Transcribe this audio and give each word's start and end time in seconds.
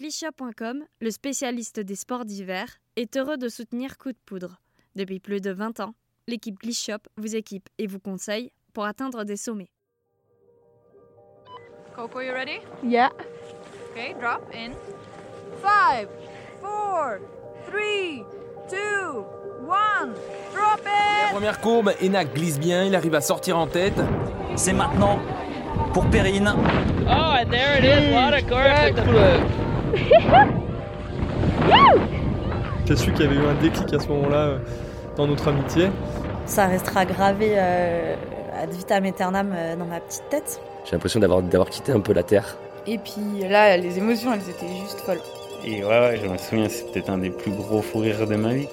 Clichat.com, 0.00 0.82
le 1.02 1.10
spécialiste 1.10 1.78
des 1.78 1.94
sports 1.94 2.24
d'hiver, 2.24 2.78
est 2.96 3.18
heureux 3.18 3.36
de 3.36 3.50
soutenir 3.50 3.98
Coup 3.98 4.12
de 4.12 4.18
Poudre. 4.24 4.58
Depuis 4.96 5.20
plus 5.20 5.42
de 5.42 5.50
20 5.50 5.80
ans, 5.80 5.94
l'équipe 6.26 6.58
Clichat 6.58 7.00
vous 7.18 7.36
équipe 7.36 7.68
et 7.76 7.86
vous 7.86 7.98
conseille 7.98 8.50
pour 8.72 8.86
atteindre 8.86 9.24
des 9.24 9.36
sommets. 9.36 9.68
Coco, 11.94 12.22
you 12.22 12.32
ready? 12.32 12.60
Yeah. 12.82 13.10
Okay, 13.90 14.14
drop 14.18 14.40
in. 14.54 14.70
Five, 15.60 16.08
four, 16.62 17.18
three, 17.68 18.24
two, 18.70 19.26
one. 19.66 20.14
Drop 20.54 20.80
it! 20.80 21.30
Première 21.30 21.60
courbe, 21.60 21.92
Enak 22.00 22.32
glisse 22.32 22.58
bien, 22.58 22.84
il 22.84 22.94
arrive 22.94 23.16
à 23.16 23.20
sortir 23.20 23.58
en 23.58 23.66
tête. 23.66 24.00
C'est 24.56 24.72
maintenant 24.72 25.18
pour 25.92 26.08
Perrine. 26.08 26.54
Oh, 27.06 27.34
and 27.36 27.50
there 27.50 27.76
it 27.76 27.84
is. 27.84 28.14
What 28.14 28.32
a 28.32 28.40
course. 28.40 29.59
J'ai 32.86 32.96
su 32.96 33.12
qu'il 33.12 33.22
y 33.22 33.28
avait 33.28 33.36
eu 33.36 33.46
un 33.46 33.54
déclic 33.54 33.92
à 33.92 34.00
ce 34.00 34.08
moment-là 34.08 34.36
euh, 34.36 34.58
dans 35.16 35.26
notre 35.26 35.48
amitié. 35.48 35.90
Ça 36.46 36.66
restera 36.66 37.04
gravé 37.04 37.52
euh, 37.54 38.16
ad 38.60 38.70
vitam 38.70 39.04
aeternam 39.04 39.52
euh, 39.54 39.76
dans 39.76 39.84
ma 39.86 40.00
petite 40.00 40.28
tête. 40.28 40.60
J'ai 40.84 40.92
l'impression 40.92 41.20
d'avoir, 41.20 41.42
d'avoir 41.42 41.70
quitté 41.70 41.92
un 41.92 42.00
peu 42.00 42.12
la 42.12 42.22
Terre. 42.22 42.56
Et 42.86 42.98
puis 42.98 43.48
là, 43.48 43.76
les 43.76 43.98
émotions, 43.98 44.32
elles 44.32 44.48
étaient 44.48 44.74
juste 44.80 45.00
folles. 45.00 45.20
Et 45.64 45.84
ouais, 45.84 45.88
ouais, 45.88 46.20
je 46.22 46.26
me 46.26 46.36
souviens, 46.38 46.68
c'est 46.68 46.90
peut-être 46.90 47.10
un 47.10 47.18
des 47.18 47.30
plus 47.30 47.52
gros 47.52 47.82
fous 47.82 47.98
rires 47.98 48.26
de 48.26 48.36
ma 48.36 48.54
vie. 48.54 48.68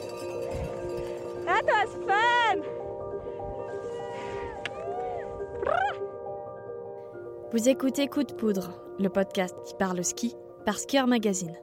That 1.45 1.63
was 1.66 1.91
fun! 2.08 2.61
Vous 7.52 7.70
écoutez 7.70 8.08
Coup 8.08 8.23
de 8.23 8.34
Poudre, 8.34 8.72
le 8.99 9.09
podcast 9.09 9.55
qui 9.66 9.75
parle 9.75 10.03
ski 10.03 10.36
par 10.67 10.80
Skieur 10.80 11.07
Magazine. 11.07 11.55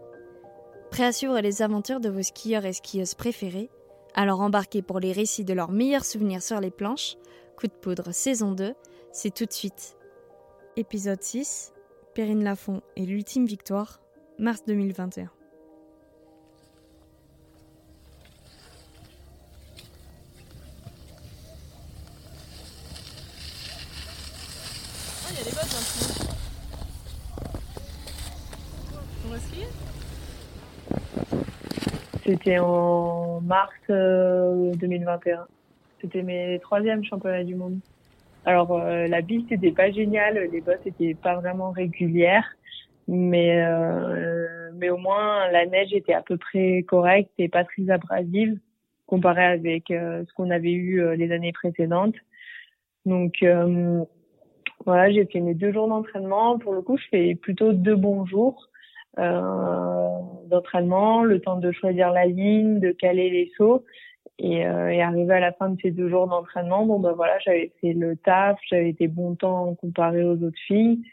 Prêt 0.90 1.04
à 1.04 1.12
suivre 1.12 1.38
les 1.38 1.60
aventures 1.60 2.00
de 2.00 2.08
vos 2.08 2.22
skieurs 2.22 2.64
et 2.64 2.72
skieuses 2.72 3.14
préférés 3.14 3.68
Alors 4.14 4.40
embarquez 4.40 4.80
pour 4.80 4.98
les 4.98 5.12
récits 5.12 5.44
de 5.44 5.52
leurs 5.52 5.72
meilleurs 5.72 6.06
souvenirs 6.06 6.42
sur 6.42 6.58
les 6.58 6.70
planches. 6.70 7.16
Coup 7.54 7.66
de 7.66 7.72
Poudre 7.74 8.12
saison 8.12 8.52
2, 8.52 8.72
c'est 9.12 9.34
tout 9.34 9.44
de 9.44 9.52
suite. 9.52 9.98
Épisode 10.76 11.22
6, 11.22 11.74
Perrine 12.14 12.42
Lafont 12.42 12.80
et 12.96 13.04
l'ultime 13.04 13.44
victoire, 13.44 14.00
mars 14.38 14.62
2021. 14.66 15.30
Ah, 25.26 25.28
il 25.30 25.36
y 25.36 25.40
a 25.40 25.44
des 25.44 25.50
bottes 25.50 25.62
en 25.62 25.66
dessous. 25.66 26.24
On 29.26 29.30
va 29.30 29.38
skier? 29.38 29.66
C'était 32.24 32.58
en 32.58 33.40
mars 33.42 33.72
euh, 33.90 34.72
2021. 34.76 35.46
C'était 36.00 36.22
mes 36.22 36.58
troisièmes 36.60 37.04
championnats 37.04 37.44
du 37.44 37.54
monde. 37.54 37.78
Alors 38.46 38.72
euh, 38.72 39.06
la 39.08 39.22
piste 39.22 39.52
était 39.52 39.72
pas 39.72 39.90
géniale, 39.90 40.48
les 40.52 40.60
bottes 40.60 40.86
étaient 40.86 41.14
pas 41.14 41.36
vraiment 41.36 41.70
régulières, 41.70 42.46
mais 43.08 43.62
euh, 43.62 44.70
mais 44.74 44.90
au 44.90 44.96
moins 44.96 45.50
la 45.50 45.66
neige 45.66 45.92
était 45.92 46.12
à 46.14 46.22
peu 46.22 46.36
près 46.36 46.82
correcte 46.82 47.32
et 47.38 47.48
pas 47.48 47.64
très 47.64 47.90
abrasive 47.90 48.58
comparé 49.06 49.44
avec 49.44 49.90
euh, 49.90 50.24
ce 50.26 50.32
qu'on 50.34 50.50
avait 50.50 50.72
eu 50.72 51.00
euh, 51.02 51.16
les 51.16 51.30
années 51.32 51.52
précédentes. 51.52 52.16
Donc 53.06 53.42
euh, 53.42 54.02
voilà, 54.84 55.10
j'ai 55.10 55.26
fait 55.26 55.40
mes 55.40 55.54
deux 55.54 55.72
jours 55.72 55.88
d'entraînement. 55.88 56.58
Pour 56.58 56.74
le 56.74 56.82
coup, 56.82 56.96
je 56.96 57.04
fais 57.10 57.34
plutôt 57.34 57.72
deux 57.72 57.96
bons 57.96 58.26
jours 58.26 58.68
euh, 58.68 58.73
d'entraînement, 59.16 61.22
le 61.22 61.40
temps 61.40 61.56
de 61.56 61.72
choisir 61.72 62.12
la 62.12 62.26
ligne, 62.26 62.80
de 62.80 62.92
caler 62.92 63.30
les 63.30 63.50
sauts. 63.56 63.84
Et, 64.38 64.66
euh, 64.66 64.88
et 64.88 65.00
arrivé 65.00 65.32
à 65.32 65.40
la 65.40 65.52
fin 65.52 65.68
de 65.68 65.80
ces 65.80 65.92
deux 65.92 66.08
jours 66.08 66.26
d'entraînement, 66.26 66.84
bon 66.84 66.98
ben 66.98 67.12
voilà, 67.12 67.38
j'avais 67.38 67.70
fait 67.80 67.92
le 67.92 68.16
taf, 68.16 68.58
j'avais 68.68 68.88
été 68.88 69.06
bon 69.06 69.36
temps 69.36 69.76
comparé 69.76 70.24
aux 70.24 70.42
autres 70.42 70.58
filles. 70.66 71.04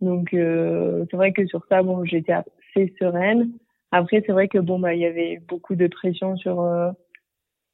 Donc 0.00 0.32
euh, 0.32 1.04
c'est 1.10 1.18
vrai 1.18 1.32
que 1.32 1.46
sur 1.46 1.66
ça, 1.68 1.82
bon, 1.82 2.02
j'étais 2.06 2.32
assez 2.32 2.94
sereine. 2.98 3.50
Après, 3.90 4.22
c'est 4.24 4.32
vrai 4.32 4.48
que 4.48 4.58
bon 4.58 4.78
bah 4.78 4.94
il 4.94 5.00
y 5.00 5.06
avait 5.06 5.42
beaucoup 5.46 5.74
de 5.74 5.86
pression 5.86 6.36
sur 6.38 6.62
euh, 6.62 6.90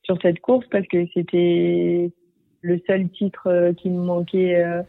sur 0.03 0.21
cette 0.21 0.41
course 0.41 0.67
parce 0.69 0.87
que 0.89 1.07
c'était 1.15 2.11
le 2.63 2.81
seul 2.87 3.09
titre 3.11 3.47
euh, 3.47 3.73
qui 3.73 3.91
me 3.91 4.03
manquait 4.03 4.57
euh, 4.57 4.83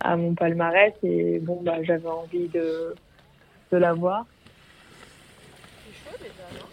à 0.00 0.16
mon 0.16 0.34
palmarès 0.34 0.92
et 1.04 1.38
bon 1.38 1.62
bah 1.62 1.84
j'avais 1.84 2.08
envie 2.08 2.48
de 2.48 2.94
de 3.70 3.76
l'avoir. 3.76 4.26
C'est 5.86 6.10
chaud 6.10 6.16
déjà, 6.18 6.60
non? 6.60 6.66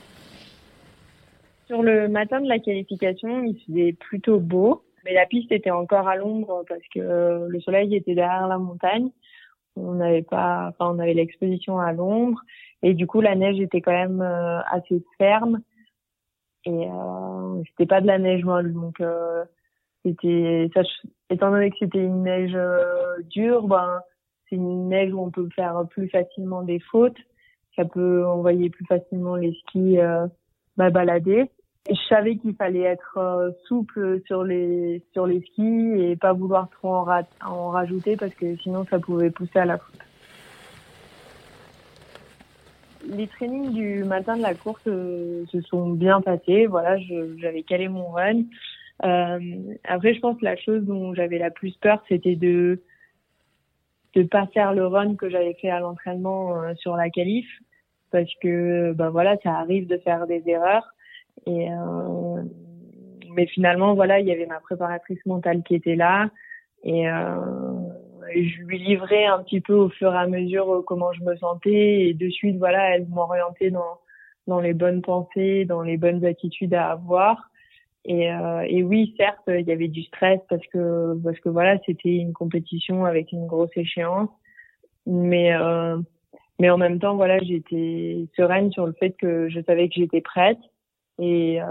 Sur 1.69 1.84
le 1.84 2.07
matin 2.07 2.41
de 2.41 2.50
la 2.50 2.57
qualification, 2.57 3.44
il 3.44 3.56
faisait 3.62 3.94
plutôt 3.94 4.40
beau, 4.40 4.81
mais 5.06 5.13
la 5.13 5.28
piste 5.28 5.52
était 5.52 5.69
encore 5.69 6.07
à 6.07 6.16
l'ombre 6.16 6.63
parce 6.68 6.81
que 6.91 7.00
euh, 7.00 7.47
le 7.47 7.62
soleil 7.62 7.96
était 7.96 8.16
derrière 8.16 8.47
la 8.47 8.57
montagne. 8.57 9.12
On 9.75 9.94
n'avait 9.94 10.24
pas, 10.24 10.69
enfin, 10.69 10.91
on 10.96 10.97
avait 10.97 11.13
l'exposition 11.13 11.80
à 11.80 11.94
l'ombre 11.94 12.41
et 12.81 12.96
du 12.96 13.06
coup 13.06 13.22
la 13.22 13.35
neige 13.35 13.59
était 13.59 13.81
quand 13.81 13.91
même 13.91 14.19
euh, 14.19 14.62
assez 14.62 15.03
ferme 15.19 15.62
et 16.66 16.88
euh, 16.88 17.63
c'était 17.69 17.86
pas 17.86 18.01
de 18.01 18.07
la 18.07 18.18
neige 18.18 18.44
molle, 18.44 18.74
donc 18.74 19.00
euh, 19.00 19.46
c'était, 20.03 20.72
étant 21.30 21.51
donné 21.51 21.69
que 21.69 21.78
c'était 21.80 22.03
une 22.03 22.24
neige 22.24 22.56
euh, 22.56 23.22
dure, 23.30 23.68
ben 23.68 24.01
c'est 24.50 24.56
une 24.56 24.90
neige 24.90 25.13
où 25.13 25.19
on 25.19 25.30
peut 25.30 25.47
faire 25.56 25.84
plus 25.91 26.09
facilement 26.09 26.63
des 26.63 26.80
fautes, 26.80 27.18
ça 27.75 27.86
peut 27.86 28.25
envoyer 28.25 28.72
plus 28.72 28.86
facilement 28.86 29.36
les 29.36 29.53
skis 29.53 30.00
euh, 30.00 30.25
bah, 30.78 30.90
balader. 30.90 31.46
Je 31.88 31.95
savais 32.07 32.35
qu'il 32.38 32.56
fallait 32.56 32.81
être 32.81 33.17
euh, 33.17 33.51
souple 33.67 34.22
sur 34.28 34.44
les 34.44 35.01
sur 35.13 35.25
les 35.25 35.41
skis 35.41 35.91
et 35.97 36.16
pas 36.16 36.34
vouloir 36.34 36.69
trop 36.69 36.90
en, 36.90 37.03
ra- 37.03 37.29
en 37.44 37.69
rajouter 37.69 38.16
parce 38.16 38.34
que 38.35 38.56
sinon 38.57 38.85
ça 38.90 39.00
pouvait 39.00 39.31
pousser 39.31 39.57
à 39.59 39.66
la 39.66 39.78
faute. 39.78 39.95
Les 43.09 43.28
trainings 43.28 43.73
du 43.73 44.03
matin 44.03 44.38
de 44.38 44.41
la 44.44 44.53
course 44.53 44.81
euh, 44.88 45.45
se 45.47 45.62
sont 45.62 45.89
bien 45.91 46.22
passés. 46.22 46.68
Voilà, 46.68 46.97
j'avais 47.38 47.63
calé 47.63 47.88
mon 47.88 48.12
run. 48.12 48.44
Euh, 49.06 49.39
après, 49.85 50.13
je 50.13 50.19
pense 50.19 50.38
que 50.38 50.45
la 50.45 50.57
chose 50.57 50.84
dont 50.84 51.13
j'avais 51.16 51.39
la 51.39 51.50
plus 51.50 51.75
peur, 51.78 52.03
c'était 52.07 52.35
de 52.35 52.84
de 54.16 54.23
pas 54.23 54.45
faire 54.47 54.73
le 54.73 54.85
run 54.85 55.16
que 55.16 55.29
j'avais 55.29 55.53
fait 55.56 55.69
à 55.69 55.79
l'entraînement 55.79 56.73
sur 56.75 56.95
la 56.95 57.09
qualif 57.09 57.47
parce 58.12 58.29
que 58.41 58.91
ben 58.94 59.09
voilà 59.09 59.38
ça 59.44 59.53
arrive 59.53 59.88
de 59.88 59.97
faire 59.97 60.25
des 60.28 60.44
erreurs 60.47 60.88
et 61.45 61.72
euh, 61.72 62.44
mais 63.35 63.45
finalement 63.47 63.94
voilà 63.94 64.19
il 64.19 64.27
y 64.27 64.31
avait 64.31 64.45
ma 64.45 64.59
préparatrice 64.59 65.25
mentale 65.25 65.63
qui 65.63 65.75
était 65.75 65.95
là. 65.95 66.29
Et, 66.83 67.09
euh, 67.09 67.35
je 68.33 68.61
lui 68.61 68.79
livrais 68.79 69.25
un 69.25 69.44
petit 69.44 69.59
peu 69.59 69.73
au 69.73 69.89
fur 69.89 70.13
et 70.13 70.17
à 70.17 70.27
mesure 70.27 70.72
euh, 70.73 70.81
comment 70.81 71.11
je 71.13 71.23
me 71.23 71.35
sentais. 71.38 72.07
Et 72.07 72.13
de 72.13 72.29
suite 72.29 72.57
voilà 72.57 72.95
elle 72.95 73.07
m'orientait 73.07 73.72
dans 73.72 74.00
dans 74.47 74.59
les 74.59 74.73
bonnes 74.73 75.01
pensées 75.01 75.66
dans 75.66 75.81
les 75.81 75.97
bonnes 75.97 76.25
attitudes 76.25 76.73
à 76.73 76.91
avoir. 76.91 77.50
Et, 78.06 78.31
euh, 78.31 78.66
et 78.67 78.81
oui, 78.81 79.13
certes, 79.17 79.44
il 79.47 79.67
y 79.67 79.71
avait 79.71 79.88
du 79.88 80.03
stress 80.03 80.39
parce 80.50 80.66
que 80.67 81.19
parce 81.23 81.39
que 81.39 81.50
voilà, 81.50 81.77
c'était 81.85 82.16
une 82.16 82.33
compétition 82.33 83.06
avec 83.06 83.31
une 83.31 83.45
grosse 83.45 83.75
échéance, 83.75 84.29
mais 85.06 85.53
euh, 85.53 85.97
mais 86.59 86.69
en 86.69 86.77
même 86.77 87.00
temps, 87.00 87.16
voilà, 87.16 87.39
j'étais 87.39 88.27
sereine 88.35 88.71
sur 88.71 88.85
le 88.85 88.94
fait 88.94 89.11
que 89.11 89.50
je 89.50 89.61
savais 89.61 89.89
que 89.89 89.95
j'étais 89.95 90.21
prête 90.21 90.59
et, 91.19 91.62
euh, 91.62 91.66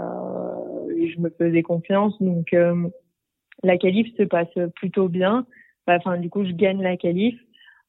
je 1.13 1.19
me 1.19 1.29
faisais 1.29 1.61
confiance. 1.61 2.21
Donc 2.21 2.53
euh, 2.53 2.87
la 3.63 3.77
qualif 3.77 4.15
se 4.17 4.23
passe 4.23 4.53
plutôt 4.75 5.07
bien. 5.07 5.45
Enfin, 5.87 6.17
du 6.17 6.29
coup, 6.29 6.45
je 6.45 6.51
gagne 6.51 6.81
la 6.81 6.97
qualif 6.97 7.39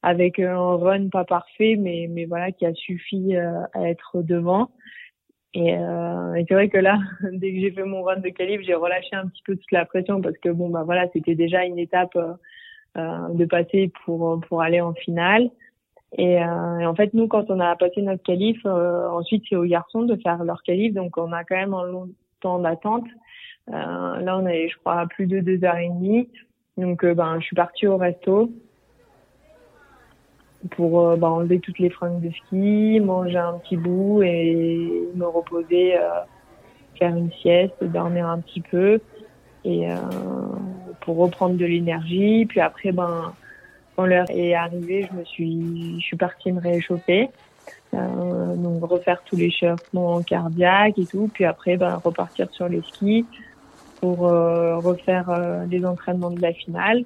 avec 0.03 0.39
un 0.39 0.77
run 0.77 1.09
pas 1.09 1.25
parfait, 1.25 1.77
mais 1.79 2.07
mais 2.09 2.25
voilà, 2.25 2.53
qui 2.53 2.65
a 2.65 2.75
suffi 2.75 3.37
euh, 3.37 3.63
à 3.75 3.89
être 3.89 4.23
devant. 4.23 4.71
Et, 5.53 5.75
euh, 5.75 6.35
et 6.35 6.45
c'est 6.49 6.55
vrai 6.55 6.69
que 6.69 6.79
là, 6.79 6.99
dès 7.33 7.53
que 7.53 7.61
j'ai 7.61 7.73
fait 7.73 7.85
mon 7.85 8.03
run 8.03 8.19
de 8.19 8.29
qualif, 8.29 8.61
j'ai 8.63 8.75
relâché 8.75 9.15
un 9.17 9.27
petit 9.27 9.43
peu 9.45 9.57
toute 9.57 9.73
la 9.73 9.85
pression 9.85 10.21
parce 10.21 10.39
que 10.39 10.49
bon 10.49 10.69
bah 10.69 10.85
voilà, 10.85 11.07
c'était 11.13 11.35
déjà 11.35 11.65
une 11.65 11.79
étape 11.79 12.15
euh, 12.17 12.35
euh, 12.97 13.29
de 13.35 13.45
passer 13.45 13.93
pour 14.05 14.41
pour 14.49 14.63
aller 14.63 14.81
en 14.81 14.95
finale. 14.95 15.51
Et, 16.19 16.43
euh, 16.43 16.89
en 16.89 16.95
fait, 16.95 17.15
nous, 17.15 17.29
quand 17.29 17.51
on 17.51 17.61
a 17.61 17.77
passé 17.77 18.03
notre 18.03 18.23
qualif, 18.23 18.61
euh, 18.67 19.09
ensuite 19.11 19.45
c'est 19.49 19.57
aux 19.57 19.65
garçons 19.65 20.03
de 20.03 20.17
faire 20.17 20.43
leur 20.45 20.63
qualif, 20.63 20.93
donc 20.93 21.17
on 21.17 21.33
a 21.33 21.45
quand 21.45 21.57
même 21.57 21.75
un 21.75 21.85
long 21.85 22.09
temps 22.41 22.59
d'attente. 22.59 23.07
Euh, 23.69 23.73
là, 23.73 24.39
on 24.39 24.47
avait, 24.47 24.69
je 24.69 24.77
crois, 24.79 25.07
plus 25.07 25.27
de 25.27 25.41
deux 25.41 25.63
heures 25.65 25.77
et 25.77 25.89
demie. 25.89 26.29
Donc, 26.77 27.05
euh, 27.05 27.15
ben, 27.15 27.39
je 27.39 27.45
suis 27.45 27.57
partie 27.57 27.87
au 27.87 27.97
resto 27.97 28.51
pour 30.71 31.01
euh, 31.01 31.17
bah, 31.17 31.31
enlever 31.31 31.61
toutes 31.61 31.79
les 31.79 31.91
fringues 31.91 32.21
de 32.21 32.31
ski, 32.31 33.01
manger 33.01 33.39
un 33.39 33.59
petit 33.59 33.77
bout 33.77 34.23
et 34.23 35.09
me 35.15 35.27
reposer, 35.27 35.97
euh, 35.97 36.21
faire 36.99 37.15
une 37.15 37.31
sieste, 37.33 37.83
dormir 37.85 38.27
un 38.27 38.41
petit 38.41 38.61
peu 38.61 39.01
et 39.63 39.89
pour 41.03 41.19
reprendre 41.19 41.57
de 41.57 41.67
l'énergie. 41.67 42.47
Puis 42.47 42.61
après, 42.61 42.93
ben, 42.93 43.35
l'heure 44.07 44.27
est 44.31 44.55
arrivée, 44.55 45.09
je 45.11 45.17
me 45.17 45.25
suis, 45.25 46.01
je 46.01 46.05
suis 46.05 46.17
partie 46.17 46.53
me 46.53 46.61
réchauffer. 46.61 47.29
Euh, 47.93 48.55
donc 48.57 48.85
refaire 48.85 49.21
tous 49.25 49.37
les 49.37 49.51
chauffements 49.51 50.23
cardiaques 50.23 50.99
et 50.99 51.07
tout, 51.07 51.29
puis 51.33 51.45
après 51.45 51.77
ben, 51.77 51.97
repartir 51.97 52.49
sur 52.53 52.69
les 52.69 52.83
skis 52.83 53.27
pour 54.01 54.29
euh, 54.29 54.79
refaire 54.79 55.29
euh, 55.29 55.65
les 55.67 55.85
entraînements 55.85 56.31
de 56.31 56.41
la 56.41 56.53
finale. 56.53 57.05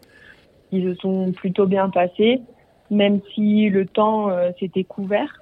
Ils 0.73 0.94
se 0.94 1.00
sont 1.00 1.32
plutôt 1.32 1.67
bien 1.67 1.88
passés, 1.88 2.41
même 2.91 3.20
si 3.35 3.69
le 3.70 3.87
temps 3.87 4.31
s'était 4.58 4.85
couvert. 4.85 5.41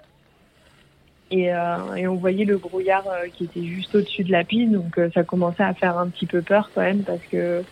Et, 1.31 1.45
et, 1.45 2.07
on 2.07 2.17
voyait 2.17 2.45
le 2.45 2.59
brouillard 2.59 3.07
qui 3.33 3.45
était 3.45 3.65
juste 3.65 3.95
au-dessus 3.95 4.25
de 4.25 4.33
la 4.33 4.45
piste, 4.45 4.73
donc 4.73 5.01
ça 5.15 5.23
commençait 5.23 5.63
à 5.63 5.73
faire 5.73 5.97
un 5.97 6.09
petit 6.09 6.27
peu 6.27 6.43
peur 6.43 6.71
quand 6.75 6.83
même 6.83 7.03
parce 7.03 7.23
que 7.31 7.63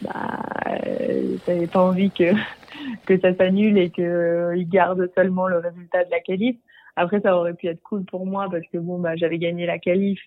bah, 0.00 0.40
t'avais 1.46 1.68
pas 1.68 1.82
envie 1.82 2.10
que 2.10 2.32
que 3.06 3.18
ça 3.20 3.34
s'annule 3.36 3.78
et 3.78 3.90
qu'ils 3.90 4.68
gardent 4.68 5.10
seulement 5.14 5.48
le 5.48 5.58
résultat 5.58 6.04
de 6.04 6.10
la 6.10 6.20
qualif. 6.20 6.56
Après, 6.96 7.20
ça 7.20 7.36
aurait 7.36 7.54
pu 7.54 7.68
être 7.68 7.82
cool 7.82 8.04
pour 8.04 8.26
moi 8.26 8.48
parce 8.50 8.66
que 8.72 8.78
bon, 8.78 8.98
bah, 8.98 9.16
j'avais 9.16 9.38
gagné 9.38 9.66
la 9.66 9.78
qualif 9.78 10.20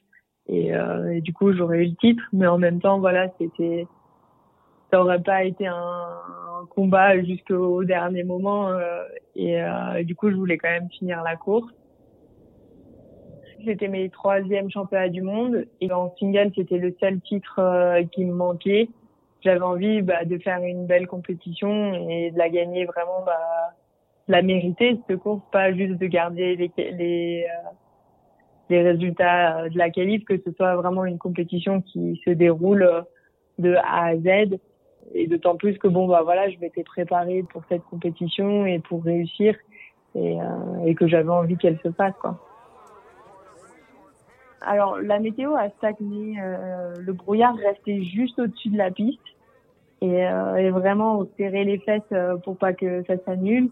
et, 0.47 0.75
euh, 0.75 1.19
du 1.21 1.33
coup, 1.33 1.53
j'aurais 1.53 1.83
eu 1.83 1.89
le 1.89 1.95
titre. 1.95 2.23
Mais 2.33 2.47
en 2.47 2.57
même 2.57 2.79
temps, 2.79 2.99
voilà, 2.99 3.27
c'était, 3.39 3.87
ça 4.91 5.01
aurait 5.01 5.21
pas 5.21 5.43
été 5.43 5.67
un, 5.67 5.75
combat 6.69 7.21
jusqu'au 7.23 7.83
dernier 7.83 8.23
moment. 8.23 8.69
Euh, 8.69 9.03
et, 9.35 9.61
euh, 9.61 10.03
du 10.03 10.15
coup, 10.15 10.29
je 10.29 10.35
voulais 10.35 10.57
quand 10.57 10.69
même 10.69 10.89
finir 10.89 11.21
la 11.23 11.35
course. 11.35 11.71
C'était 13.65 13.87
mes 13.87 14.09
troisièmes 14.09 14.69
championnats 14.69 15.09
du 15.09 15.21
monde 15.21 15.65
et 15.81 15.91
en 15.91 16.13
single, 16.19 16.51
c'était 16.55 16.77
le 16.77 16.95
seul 16.99 17.19
titre 17.21 17.59
euh, 17.59 18.03
qui 18.11 18.23
me 18.25 18.33
manquait. 18.33 18.89
J'avais 19.45 19.61
envie 19.61 20.01
bah, 20.01 20.25
de 20.25 20.39
faire 20.39 20.57
une 20.63 20.87
belle 20.87 21.05
compétition 21.05 21.93
et 22.09 22.31
de 22.31 22.37
la 22.37 22.49
gagner 22.49 22.85
vraiment 22.85 23.23
bah, 23.23 23.75
la 24.27 24.41
mériter 24.41 24.99
cette 25.07 25.19
course, 25.19 25.43
pas 25.51 25.71
juste 25.71 25.99
de 25.99 26.07
garder 26.07 26.55
les 26.55 26.71
les, 26.77 27.45
euh, 27.47 27.69
les 28.71 28.81
résultats 28.81 29.59
euh, 29.59 29.69
de 29.69 29.77
la 29.77 29.91
qualif, 29.91 30.25
que 30.25 30.35
ce 30.43 30.51
soit 30.53 30.75
vraiment 30.75 31.05
une 31.05 31.19
compétition 31.19 31.81
qui 31.81 32.19
se 32.25 32.31
déroule 32.31 32.81
euh, 32.81 33.01
de 33.59 33.75
A 33.75 34.05
à 34.05 34.15
Z. 34.15 34.57
Et 35.13 35.27
d'autant 35.27 35.57
plus 35.57 35.77
que 35.77 35.87
bon 35.87 36.07
bah 36.07 36.23
voilà, 36.23 36.49
je 36.49 36.57
m'étais 36.57 36.83
préparée 36.83 37.43
pour 37.43 37.61
cette 37.69 37.83
compétition 37.83 38.65
et 38.65 38.79
pour 38.79 39.03
réussir 39.03 39.55
et, 40.15 40.39
que 40.95 41.05
j'avais 41.07 41.29
envie 41.29 41.57
qu'elle 41.57 41.77
se 41.83 41.91
fasse 41.91 42.15
quoi. 42.19 42.39
Alors 44.61 44.97
la 44.97 45.19
météo 45.19 45.53
a 45.53 45.69
stagné, 45.69 46.39
le 46.97 47.13
brouillard 47.13 47.55
restait 47.55 48.01
juste 48.01 48.39
au-dessus 48.39 48.69
de 48.69 48.77
la 48.79 48.89
piste 48.89 49.34
et, 50.01 50.25
euh, 50.25 50.55
et 50.55 50.69
vraiment 50.69 51.19
on 51.19 51.29
serrait 51.37 51.63
les 51.63 51.79
fesses 51.79 52.13
pour 52.43 52.57
pas 52.57 52.73
que 52.73 53.03
ça 53.03 53.15
s'annule. 53.25 53.69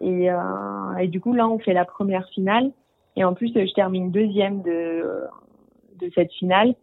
Et, 0.00 0.30
euh, 0.30 0.96
et 0.98 1.08
du 1.08 1.20
coup, 1.20 1.34
là, 1.34 1.48
on 1.48 1.58
fait 1.58 1.74
la 1.74 1.84
première 1.84 2.26
finale. 2.30 2.72
Et 3.16 3.24
en 3.24 3.34
plus, 3.34 3.52
je 3.54 3.72
termine 3.74 4.10
deuxième 4.10 4.62
de, 4.62 5.04
de 6.00 6.10
cette 6.14 6.32
finale. 6.32 6.74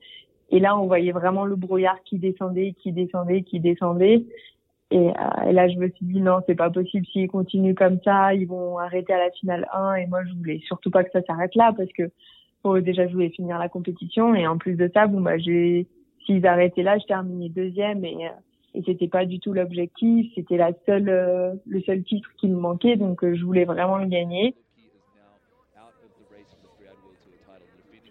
Et 0.49 0.59
là, 0.59 0.77
on 0.77 0.85
voyait 0.85 1.11
vraiment 1.11 1.45
le 1.45 1.55
brouillard 1.55 2.01
qui 2.03 2.19
descendait, 2.19 2.73
qui 2.81 2.91
descendait, 2.91 3.41
qui 3.41 3.59
descendait. 3.59 4.23
Et, 4.91 5.09
euh, 5.09 5.49
et 5.49 5.51
là, 5.51 5.67
je 5.67 5.77
me 5.77 5.89
suis 5.89 6.05
dit, 6.05 6.21
non, 6.21 6.39
c'est 6.45 6.55
pas 6.55 6.69
possible. 6.69 7.05
S'ils 7.07 7.27
continuent 7.27 7.73
comme 7.73 7.99
ça, 8.03 8.33
ils 8.33 8.47
vont 8.47 8.77
arrêter 8.77 9.13
à 9.13 9.17
la 9.17 9.31
finale 9.31 9.67
1. 9.73 9.95
Et 9.95 10.05
moi, 10.05 10.23
je 10.25 10.33
voulais 10.35 10.59
surtout 10.65 10.91
pas 10.91 11.03
que 11.03 11.11
ça 11.11 11.21
s'arrête 11.23 11.55
là 11.55 11.73
parce 11.75 11.91
que 11.91 12.11
bon, 12.63 12.81
déjà, 12.81 13.07
je 13.07 13.13
voulais 13.13 13.29
finir 13.29 13.57
la 13.57 13.67
compétition. 13.67 14.35
Et 14.35 14.47
en 14.47 14.57
plus 14.57 14.75
de 14.75 14.89
ça, 14.93 15.07
bon, 15.07 15.21
bah, 15.21 15.37
j'ai, 15.37 15.87
s'ils 16.25 16.45
arrêtaient 16.45 16.83
là, 16.83 16.97
je 16.99 17.05
terminais 17.05 17.49
deuxième. 17.49 18.05
Et 18.77 18.83
c'était 18.85 19.07
pas 19.07 19.25
du 19.25 19.39
tout 19.39 19.53
l'objectif. 19.53 20.31
C'était 20.35 20.57
la 20.57 20.71
seule, 20.85 21.09
euh, 21.09 21.53
le 21.65 21.81
seul 21.81 22.03
titre 22.03 22.29
qui 22.37 22.47
me 22.47 22.59
manquait, 22.59 22.95
donc 22.95 23.23
euh, 23.23 23.35
je 23.35 23.43
voulais 23.43 23.65
vraiment 23.65 23.97
le 23.97 24.05
gagner. 24.05 24.55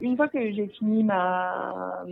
Une 0.01 0.17
fois 0.17 0.27
que 0.27 0.39
j'ai 0.53 0.67
fini 0.67 1.05
ma, 1.05 2.05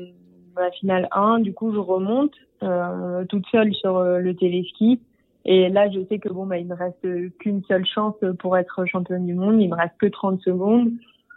ma 0.54 0.70
finale 0.70 1.08
1, 1.10 1.40
du 1.40 1.52
coup 1.52 1.74
je 1.74 1.78
remonte 1.78 2.32
euh, 2.62 3.24
toute 3.24 3.44
seule 3.48 3.74
sur 3.74 4.02
le 4.02 4.34
téléski. 4.36 5.00
Et 5.44 5.68
là, 5.68 5.90
je 5.90 6.02
sais 6.06 6.18
que 6.18 6.30
bon, 6.30 6.46
bah, 6.46 6.56
il 6.56 6.66
me 6.66 6.74
reste 6.74 7.06
qu'une 7.38 7.62
seule 7.64 7.84
chance 7.84 8.14
pour 8.38 8.56
être 8.56 8.86
championne 8.86 9.26
du 9.26 9.34
monde. 9.34 9.60
Il 9.60 9.68
me 9.68 9.74
reste 9.74 9.98
que 9.98 10.06
30 10.06 10.40
secondes. 10.40 10.92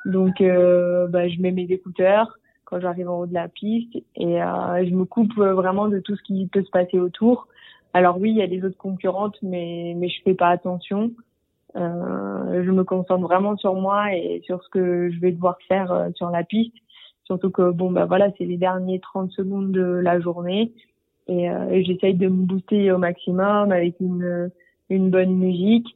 Donc, 0.05 0.35
bah, 0.39 1.27
je 1.27 1.41
mets 1.41 1.51
mes 1.51 1.67
écouteurs 1.69 2.37
quand 2.67 2.81
j'arrive 2.81 3.09
en 3.09 3.19
haut 3.19 3.25
de 3.25 3.33
la 3.33 3.47
piste 3.47 3.95
et 4.15 4.41
euh, 4.41 4.85
je 4.85 4.93
me 4.93 5.05
coupe 5.05 5.33
vraiment 5.35 5.87
de 5.87 5.99
tout 5.99 6.15
ce 6.15 6.23
qui 6.23 6.47
peut 6.47 6.63
se 6.63 6.69
passer 6.69 6.99
autour. 6.99 7.47
Alors 7.93 8.19
oui, 8.19 8.31
il 8.31 8.37
y 8.37 8.41
a 8.41 8.45
les 8.45 8.63
autres 8.63 8.77
concurrentes, 8.77 9.37
mais 9.41 9.93
mais 9.95 10.09
je 10.09 10.21
fais 10.23 10.33
pas 10.33 10.49
attention. 10.49 11.11
Euh, 11.75 12.63
je 12.63 12.71
me 12.71 12.83
concentre 12.83 13.21
vraiment 13.21 13.55
sur 13.57 13.75
moi 13.75 14.13
et 14.13 14.41
sur 14.45 14.63
ce 14.63 14.69
que 14.69 15.09
je 15.11 15.19
vais 15.19 15.31
devoir 15.31 15.57
faire 15.67 15.91
euh, 15.91 16.09
sur 16.15 16.29
la 16.29 16.43
piste. 16.43 16.75
Surtout 17.23 17.49
que 17.49 17.71
bon 17.71 17.91
bah 17.91 18.05
voilà, 18.05 18.29
c'est 18.37 18.45
les 18.45 18.57
derniers 18.57 18.99
30 18.99 19.31
secondes 19.31 19.71
de 19.71 19.81
la 19.83 20.19
journée 20.19 20.73
et, 21.27 21.49
euh, 21.49 21.69
et 21.69 21.83
j'essaye 21.83 22.15
de 22.15 22.27
me 22.27 22.45
booster 22.45 22.91
au 22.91 22.97
maximum 22.97 23.71
avec 23.71 23.99
une 23.99 24.49
une 24.89 25.09
bonne 25.09 25.35
musique, 25.35 25.87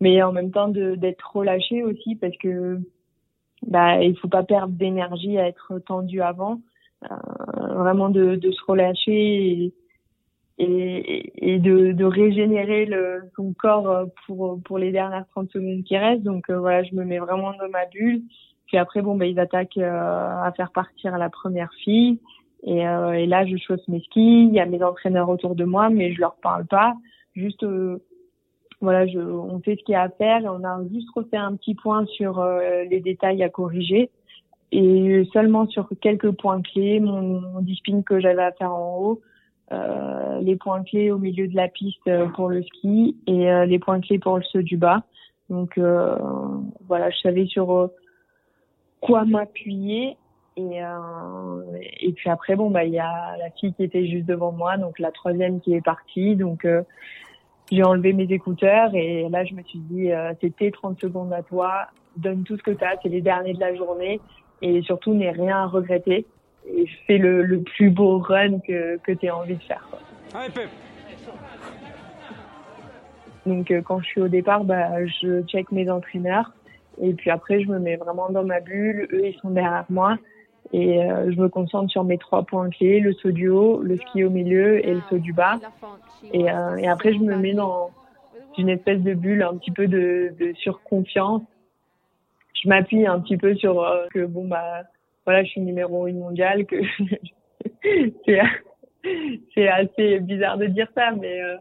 mais 0.00 0.22
en 0.22 0.32
même 0.32 0.52
temps 0.52 0.68
d'être 0.68 1.36
relâché 1.36 1.82
aussi 1.82 2.14
parce 2.14 2.36
que 2.36 2.80
bah, 3.66 4.02
il 4.02 4.16
faut 4.18 4.28
pas 4.28 4.44
perdre 4.44 4.72
d'énergie 4.72 5.38
à 5.38 5.48
être 5.48 5.78
tendu 5.80 6.20
avant, 6.20 6.60
euh, 7.10 7.74
vraiment 7.74 8.08
de, 8.08 8.36
de, 8.36 8.50
se 8.50 8.64
relâcher 8.66 9.12
et, 9.12 9.74
et, 10.58 11.54
et 11.54 11.58
de, 11.58 11.92
de, 11.92 12.04
régénérer 12.04 12.86
le, 12.86 13.22
son 13.34 13.52
corps 13.52 14.06
pour, 14.26 14.60
pour 14.64 14.78
les 14.78 14.92
dernières 14.92 15.26
30 15.28 15.50
secondes 15.50 15.84
qui 15.84 15.96
restent. 15.96 16.22
Donc 16.22 16.48
euh, 16.48 16.58
voilà, 16.58 16.82
je 16.84 16.94
me 16.94 17.04
mets 17.04 17.18
vraiment 17.18 17.52
dans 17.52 17.68
ma 17.70 17.86
bulle. 17.86 18.22
Puis 18.66 18.78
après, 18.78 19.02
bon, 19.02 19.16
bah, 19.16 19.26
ils 19.26 19.38
attaquent 19.38 19.78
euh, 19.78 20.42
à 20.42 20.52
faire 20.56 20.72
partir 20.72 21.16
la 21.18 21.30
première 21.30 21.72
fille. 21.84 22.20
Et, 22.62 22.86
euh, 22.86 23.12
et, 23.12 23.26
là, 23.26 23.46
je 23.46 23.56
chausse 23.56 23.86
mes 23.88 24.00
skis. 24.00 24.44
Il 24.48 24.54
y 24.54 24.60
a 24.60 24.66
mes 24.66 24.82
entraîneurs 24.82 25.28
autour 25.28 25.54
de 25.54 25.64
moi, 25.64 25.88
mais 25.88 26.12
je 26.12 26.20
leur 26.20 26.36
parle 26.36 26.66
pas. 26.66 26.94
Juste 27.34 27.64
voilà, 28.80 29.06
je, 29.06 29.18
on 29.18 29.58
fait 29.60 29.76
ce 29.76 29.84
qu'il 29.84 29.94
y 29.94 29.96
a 29.96 30.02
à 30.02 30.08
faire 30.10 30.44
et 30.44 30.48
on 30.48 30.62
a 30.62 30.80
juste 30.92 31.08
refait 31.14 31.36
un 31.36 31.56
petit 31.56 31.74
point 31.74 32.04
sur 32.06 32.38
euh, 32.40 32.84
les 32.84 33.00
détails 33.00 33.42
à 33.42 33.48
corriger 33.48 34.10
et 34.72 35.28
seulement 35.32 35.66
sur 35.66 35.88
quelques 36.00 36.30
points 36.32 36.60
clés, 36.60 37.00
mon, 37.00 37.40
mon 37.40 37.66
spin 37.74 38.02
que 38.02 38.20
j'avais 38.20 38.42
à 38.42 38.52
faire 38.52 38.74
en 38.74 38.98
haut, 38.98 39.20
euh, 39.72 40.40
les 40.40 40.56
points 40.56 40.82
clés 40.82 41.10
au 41.10 41.18
milieu 41.18 41.48
de 41.48 41.56
la 41.56 41.68
piste 41.68 42.06
euh, 42.08 42.26
pour 42.28 42.48
le 42.48 42.62
ski 42.62 43.16
et 43.26 43.50
euh, 43.50 43.64
les 43.64 43.78
points 43.78 44.00
clés 44.00 44.18
pour 44.18 44.36
le 44.36 44.42
saut 44.44 44.62
du 44.62 44.76
bas. 44.76 45.02
Donc 45.48 45.78
euh, 45.78 46.16
voilà, 46.86 47.10
je 47.10 47.18
savais 47.18 47.46
sur 47.46 47.90
quoi 49.00 49.24
m'appuyer 49.24 50.16
et, 50.56 50.80
et 52.00 52.12
puis 52.12 52.30
après 52.30 52.56
bon 52.56 52.70
bah 52.70 52.84
il 52.84 52.92
y 52.92 52.98
a 52.98 53.36
la 53.36 53.50
fille 53.50 53.74
qui 53.74 53.84
était 53.84 54.06
juste 54.06 54.24
devant 54.24 54.52
moi, 54.52 54.78
donc 54.78 54.98
la 54.98 55.12
troisième 55.12 55.60
qui 55.60 55.74
est 55.74 55.82
partie, 55.82 56.34
donc 56.34 56.66
j'ai 57.70 57.82
enlevé 57.82 58.12
mes 58.12 58.30
écouteurs 58.32 58.94
et 58.94 59.28
là 59.28 59.44
je 59.44 59.54
me 59.54 59.62
suis 59.62 59.78
dit 59.80 60.12
euh, 60.12 60.32
c'était 60.40 60.70
30 60.70 61.00
secondes 61.00 61.32
à 61.32 61.42
toi, 61.42 61.88
donne 62.16 62.44
tout 62.44 62.56
ce 62.56 62.62
que 62.62 62.70
tu 62.70 62.84
as, 62.84 62.96
c'est 63.02 63.08
les 63.08 63.20
derniers 63.20 63.54
de 63.54 63.60
la 63.60 63.74
journée. 63.74 64.20
Et 64.62 64.80
surtout 64.82 65.12
n'aie 65.12 65.32
rien 65.32 65.58
à 65.58 65.66
regretter. 65.66 66.26
Et 66.68 66.86
fais 67.06 67.18
le, 67.18 67.42
le 67.42 67.60
plus 67.60 67.90
beau 67.90 68.18
run 68.18 68.60
que, 68.60 68.96
que 68.98 69.12
tu 69.12 69.28
as 69.28 69.36
envie 69.36 69.56
de 69.56 69.62
faire. 69.62 69.86
Quoi. 69.90 70.00
Donc 73.44 73.70
euh, 73.70 73.82
quand 73.82 74.00
je 74.00 74.06
suis 74.06 74.20
au 74.20 74.28
départ, 74.28 74.64
bah, 74.64 75.04
je 75.06 75.42
check 75.42 75.70
mes 75.72 75.90
entraîneurs. 75.90 76.52
Et 77.00 77.12
puis 77.12 77.30
après 77.30 77.60
je 77.60 77.68
me 77.68 77.78
mets 77.78 77.96
vraiment 77.96 78.30
dans 78.30 78.44
ma 78.44 78.60
bulle, 78.60 79.08
eux 79.12 79.26
ils 79.26 79.38
sont 79.40 79.50
derrière 79.50 79.84
moi 79.90 80.16
et 80.72 81.02
euh, 81.02 81.30
je 81.32 81.40
me 81.40 81.48
concentre 81.48 81.90
sur 81.90 82.04
mes 82.04 82.18
trois 82.18 82.42
points 82.42 82.68
clés, 82.70 83.00
le 83.00 83.12
saut 83.14 83.30
du 83.30 83.48
haut, 83.48 83.80
le 83.80 83.96
ski 83.96 84.24
au 84.24 84.30
milieu 84.30 84.84
et 84.86 84.94
le 84.94 85.00
saut 85.08 85.18
du 85.18 85.32
bas. 85.32 85.58
Et, 86.32 86.50
euh, 86.50 86.76
et 86.76 86.88
après, 86.88 87.12
je 87.12 87.18
me 87.18 87.36
mets 87.36 87.54
dans 87.54 87.90
une 88.58 88.68
espèce 88.68 89.00
de 89.00 89.14
bulle, 89.14 89.42
un 89.42 89.56
petit 89.56 89.70
peu 89.70 89.86
de, 89.86 90.32
de 90.38 90.52
surconfiance. 90.54 91.42
Je 92.62 92.68
m'appuie 92.68 93.06
un 93.06 93.20
petit 93.20 93.36
peu 93.36 93.54
sur 93.54 93.82
euh, 93.82 94.06
que 94.12 94.24
bon 94.24 94.48
bah 94.48 94.82
voilà, 95.24 95.44
je 95.44 95.50
suis 95.50 95.60
numéro 95.60 96.06
une 96.06 96.18
mondiale, 96.20 96.64
que 96.66 96.76
c'est 98.24 98.40
c'est 99.54 99.68
assez 99.68 100.20
bizarre 100.20 100.56
de 100.58 100.66
dire 100.66 100.88
ça, 100.94 101.12
mais 101.12 101.42
euh, 101.42 101.56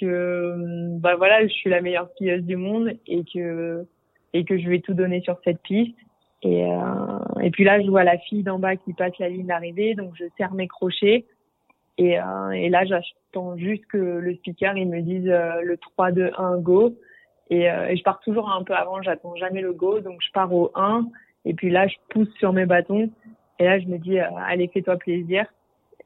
que 0.00 0.96
bah 0.98 1.16
voilà, 1.16 1.42
je 1.46 1.52
suis 1.52 1.70
la 1.70 1.82
meilleure 1.82 2.08
skieuse 2.12 2.42
du 2.42 2.56
monde 2.56 2.92
et 3.06 3.22
que 3.24 3.86
et 4.32 4.44
que 4.44 4.58
je 4.58 4.68
vais 4.68 4.80
tout 4.80 4.94
donner 4.94 5.20
sur 5.20 5.38
cette 5.44 5.60
piste. 5.62 5.96
Et, 6.42 6.64
euh, 6.64 7.40
et 7.42 7.50
puis 7.50 7.64
là, 7.64 7.80
je 7.80 7.88
vois 7.88 8.04
la 8.04 8.18
fille 8.18 8.42
d'en 8.42 8.58
bas 8.58 8.76
qui 8.76 8.92
passe 8.94 9.18
la 9.18 9.28
ligne 9.28 9.46
d'arrivée, 9.46 9.94
donc 9.94 10.12
je 10.16 10.24
serre 10.38 10.54
mes 10.54 10.68
crochets. 10.68 11.26
Et, 11.98 12.18
euh, 12.18 12.50
et 12.52 12.70
là, 12.70 12.86
j'attends 12.86 13.58
juste 13.58 13.84
que 13.86 13.98
le 13.98 14.34
speaker 14.36 14.74
il 14.74 14.88
me 14.88 15.02
dise 15.02 15.28
euh, 15.28 15.60
le 15.62 15.76
3, 15.76 16.12
2, 16.12 16.30
1, 16.36 16.58
go. 16.58 16.96
Et, 17.50 17.70
euh, 17.70 17.88
et, 17.88 17.96
je 17.96 18.02
pars 18.02 18.20
toujours 18.20 18.50
un 18.50 18.62
peu 18.62 18.72
avant, 18.74 19.02
j'attends 19.02 19.34
jamais 19.36 19.60
le 19.60 19.74
go, 19.74 20.00
donc 20.00 20.22
je 20.22 20.32
pars 20.32 20.50
au 20.50 20.70
1. 20.74 21.06
Et 21.44 21.52
puis 21.52 21.68
là, 21.68 21.86
je 21.88 21.96
pousse 22.08 22.32
sur 22.38 22.54
mes 22.54 22.64
bâtons. 22.64 23.10
Et 23.58 23.64
là, 23.64 23.78
je 23.78 23.86
me 23.86 23.98
dis, 23.98 24.18
euh, 24.18 24.24
allez, 24.46 24.68
fais-toi 24.68 24.96
plaisir. 24.96 25.44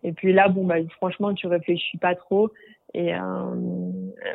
Et 0.02 0.12
puis 0.12 0.32
là, 0.32 0.48
bon, 0.48 0.64
bah, 0.64 0.76
franchement, 0.96 1.32
tu 1.32 1.46
réfléchis 1.46 1.98
pas 1.98 2.16
trop. 2.16 2.50
Et 2.92 3.12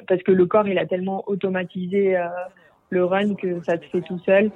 parce 0.06 0.22
que 0.24 0.34
le 0.34 0.46
corps, 0.46 0.68
il 0.68 0.78
a 0.78 0.86
tellement 0.86 1.24
automatisé 1.28 2.22
le 2.90 3.06
run 3.06 3.36
que 3.36 3.64
ça 3.64 3.78
te 3.78 3.86
fait 3.86 4.02
tout 4.02 4.20
seul. 4.20 4.52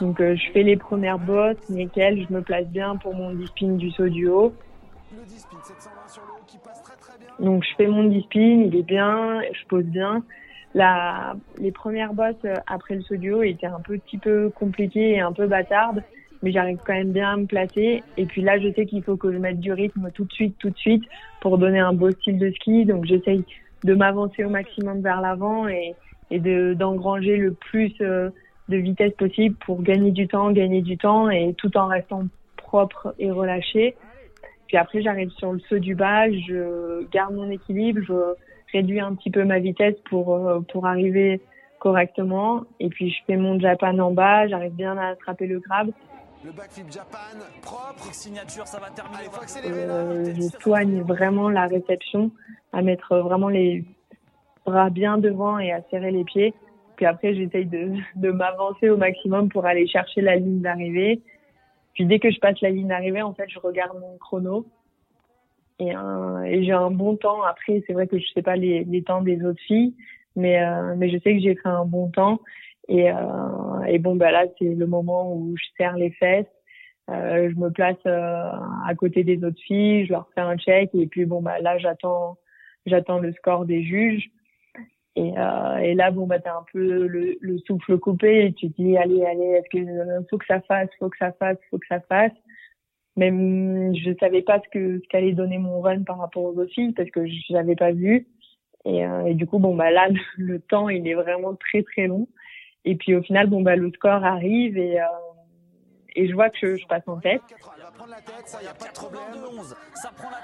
Donc 0.00 0.20
euh, 0.20 0.36
je 0.36 0.52
fais 0.52 0.62
les 0.62 0.76
premières 0.76 1.18
bottes, 1.18 1.68
nickel, 1.68 2.26
je 2.28 2.32
me 2.32 2.42
place 2.42 2.66
bien 2.66 2.96
pour 2.96 3.14
mon 3.14 3.32
dispin 3.34 3.68
du 3.68 3.90
saut 3.90 4.08
du 4.08 4.28
haut. 4.28 4.52
Donc 7.38 7.64
je 7.64 7.74
fais 7.76 7.86
mon 7.86 8.04
dispin, 8.04 8.64
il 8.66 8.76
est 8.76 8.82
bien, 8.82 9.40
je 9.52 9.66
pose 9.66 9.84
bien. 9.84 10.22
La, 10.74 11.34
les 11.58 11.72
premières 11.72 12.12
bottes 12.12 12.44
euh, 12.44 12.54
après 12.66 12.94
le 12.94 13.02
saut 13.02 13.16
du 13.16 13.32
haut 13.32 13.42
étaient 13.42 13.66
un 13.66 13.80
petit 13.80 14.18
peu 14.18 14.50
compliquées 14.50 15.12
et 15.12 15.20
un 15.20 15.32
peu 15.32 15.46
bâtardes, 15.46 16.02
mais 16.42 16.52
j'arrive 16.52 16.78
quand 16.86 16.92
même 16.92 17.12
bien 17.12 17.32
à 17.32 17.36
me 17.36 17.46
placer. 17.46 18.02
Et 18.16 18.26
puis 18.26 18.42
là, 18.42 18.58
je 18.58 18.72
sais 18.72 18.86
qu'il 18.86 19.02
faut 19.02 19.16
que 19.16 19.32
je 19.32 19.38
mette 19.38 19.60
du 19.60 19.72
rythme 19.72 20.10
tout 20.12 20.24
de 20.24 20.32
suite, 20.32 20.56
tout 20.58 20.70
de 20.70 20.76
suite, 20.76 21.04
pour 21.40 21.58
donner 21.58 21.78
un 21.80 21.92
beau 21.92 22.10
style 22.10 22.38
de 22.38 22.50
ski. 22.50 22.84
Donc 22.84 23.06
j'essaye 23.06 23.44
de 23.84 23.94
m'avancer 23.94 24.44
au 24.44 24.50
maximum 24.50 25.00
vers 25.00 25.20
l'avant 25.20 25.68
et, 25.68 25.94
et 26.30 26.38
de 26.38 26.74
d'engranger 26.74 27.36
le 27.36 27.52
plus 27.52 27.94
euh, 28.00 28.30
de 28.68 28.76
vitesse 28.76 29.12
possible 29.14 29.56
pour 29.64 29.82
gagner 29.82 30.10
du 30.10 30.28
temps, 30.28 30.50
gagner 30.52 30.82
du 30.82 30.96
temps 30.96 31.30
et 31.30 31.54
tout 31.54 31.76
en 31.76 31.86
restant 31.86 32.24
propre 32.56 33.14
et 33.18 33.30
relâché. 33.30 33.96
Puis 34.66 34.76
après, 34.76 35.02
j'arrive 35.02 35.30
sur 35.30 35.52
le 35.52 35.60
saut 35.60 35.78
du 35.78 35.94
bas, 35.94 36.30
je 36.30 37.04
garde 37.10 37.34
mon 37.34 37.50
équilibre, 37.50 38.00
je 38.06 38.34
réduis 38.72 39.00
un 39.00 39.14
petit 39.14 39.30
peu 39.30 39.44
ma 39.44 39.58
vitesse 39.58 39.96
pour 40.10 40.34
euh, 40.34 40.60
pour 40.60 40.86
arriver 40.86 41.40
correctement. 41.78 42.64
Et 42.78 42.88
puis 42.88 43.10
je 43.10 43.16
fais 43.26 43.36
mon 43.36 43.58
Japan 43.58 43.98
en 43.98 44.10
bas, 44.10 44.46
j'arrive 44.46 44.74
bien 44.74 44.96
à 44.98 45.08
attraper 45.08 45.46
le 45.46 45.60
crabe. 45.60 45.90
Le 46.44 46.52
backflip 46.52 46.92
Japan, 46.92 47.18
propre. 47.62 48.12
Signature, 48.12 48.66
ça 48.66 48.78
va 48.78 48.90
terminer. 48.90 49.28
Euh, 49.66 50.34
je 50.36 50.42
soigne 50.60 51.00
vraiment 51.00 51.48
la 51.48 51.66
réception, 51.66 52.30
à 52.72 52.82
mettre 52.82 53.16
vraiment 53.18 53.48
les 53.48 53.84
bras 54.64 54.90
bien 54.90 55.18
devant 55.18 55.58
et 55.58 55.72
à 55.72 55.82
serrer 55.90 56.10
les 56.10 56.24
pieds. 56.24 56.54
Puis 56.98 57.06
après, 57.06 57.32
j'essaye 57.32 57.66
de, 57.66 57.92
de 58.16 58.30
m'avancer 58.32 58.90
au 58.90 58.96
maximum 58.96 59.48
pour 59.48 59.64
aller 59.64 59.86
chercher 59.86 60.20
la 60.20 60.34
ligne 60.34 60.60
d'arrivée. 60.60 61.22
Puis 61.94 62.04
dès 62.06 62.18
que 62.18 62.28
je 62.30 62.40
passe 62.40 62.60
la 62.60 62.70
ligne 62.70 62.88
d'arrivée, 62.88 63.22
en 63.22 63.32
fait, 63.34 63.48
je 63.48 63.60
regarde 63.60 63.96
mon 64.00 64.18
chrono. 64.18 64.66
Et, 65.78 65.94
euh, 65.96 66.42
et 66.42 66.64
j'ai 66.64 66.72
un 66.72 66.90
bon 66.90 67.16
temps. 67.16 67.40
Après, 67.44 67.84
c'est 67.86 67.92
vrai 67.92 68.08
que 68.08 68.18
je 68.18 68.26
sais 68.34 68.42
pas 68.42 68.56
les, 68.56 68.82
les 68.82 69.02
temps 69.02 69.22
des 69.22 69.44
autres 69.44 69.62
filles, 69.62 69.94
mais, 70.34 70.60
euh, 70.60 70.96
mais 70.96 71.08
je 71.08 71.18
sais 71.18 71.34
que 71.34 71.40
j'ai 71.40 71.54
fait 71.54 71.68
un 71.68 71.84
bon 71.84 72.10
temps. 72.10 72.40
Et, 72.88 73.12
euh, 73.12 73.82
et 73.86 74.00
bon, 74.00 74.16
bah 74.16 74.32
là, 74.32 74.46
c'est 74.58 74.74
le 74.74 74.86
moment 74.88 75.32
où 75.32 75.54
je 75.56 75.64
serre 75.76 75.96
les 75.96 76.10
fesses. 76.10 76.46
Euh, 77.10 77.48
je 77.48 77.60
me 77.60 77.70
place 77.70 77.96
euh, 78.06 78.50
à 78.86 78.94
côté 78.96 79.22
des 79.22 79.42
autres 79.44 79.60
filles, 79.60 80.04
je 80.06 80.12
leur 80.12 80.28
fais 80.34 80.42
un 80.42 80.58
check 80.58 80.90
et 80.94 81.06
puis 81.06 81.24
bon 81.24 81.40
bah 81.40 81.58
là 81.58 81.78
j'attends 81.78 82.36
j'attends 82.84 83.18
le 83.18 83.32
score 83.32 83.64
des 83.64 83.82
juges 83.82 84.28
et, 85.18 85.36
euh, 85.36 85.76
et 85.78 85.94
là, 85.94 86.12
bon, 86.12 86.28
bah, 86.28 86.38
t'as 86.38 86.56
un 86.56 86.64
peu 86.72 87.08
le, 87.08 87.36
le, 87.40 87.58
souffle 87.66 87.98
coupé 87.98 88.46
et 88.46 88.52
tu 88.52 88.70
te 88.70 88.80
dis, 88.80 88.96
allez, 88.96 89.24
allez, 89.24 89.58
est-ce 89.58 89.68
que 89.68 90.26
faut 90.30 90.38
que 90.38 90.46
ça 90.46 90.60
fasse, 90.60 90.88
faut 91.00 91.08
que 91.08 91.16
ça 91.18 91.32
fasse, 91.32 91.56
faut 91.70 91.78
que 91.78 91.88
ça 91.88 91.98
fasse. 91.98 92.30
Même, 93.16 93.92
je 93.96 94.12
savais 94.20 94.42
pas 94.42 94.60
ce 94.60 94.68
que 94.68 95.00
ce 95.00 95.08
qu'allait 95.08 95.32
donner 95.32 95.58
mon 95.58 95.80
run 95.80 96.04
par 96.04 96.18
rapport 96.18 96.44
aux 96.44 96.56
autres 96.56 96.72
filles 96.72 96.92
parce 96.92 97.10
que 97.10 97.26
je 97.26 97.52
l'avais 97.52 97.74
pas 97.74 97.90
vu. 97.90 98.28
Et, 98.84 99.04
euh, 99.04 99.24
et, 99.24 99.34
du 99.34 99.44
coup, 99.44 99.58
bon, 99.58 99.74
bah, 99.74 99.90
là, 99.90 100.06
le 100.36 100.60
temps, 100.60 100.88
il 100.88 101.08
est 101.08 101.14
vraiment 101.14 101.56
très, 101.56 101.82
très 101.82 102.06
long. 102.06 102.28
Et 102.84 102.94
puis, 102.94 103.16
au 103.16 103.22
final, 103.22 103.48
bon, 103.48 103.60
bah, 103.60 103.74
le 103.74 103.90
score 103.90 104.24
arrive 104.24 104.78
et, 104.78 105.00
euh, 105.00 105.04
et 106.14 106.28
je 106.28 106.32
vois 106.32 106.48
que 106.48 106.58
je, 106.62 106.76
je 106.76 106.86
passe 106.86 107.08
en 107.08 107.18
tête. 107.18 107.42
Ça 107.48 107.86
prend 107.92 108.06
la 108.06 108.20